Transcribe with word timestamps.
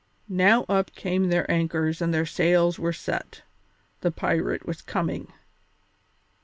Now 0.27 0.63
up 0.63 0.95
came 0.95 1.27
their 1.29 1.45
anchors 1.51 2.01
and 2.01 2.11
their 2.11 2.25
sails 2.25 2.79
were 2.79 2.91
set. 2.91 3.43
The 3.99 4.09
pirate 4.09 4.65
was 4.65 4.81
coming! 4.81 5.31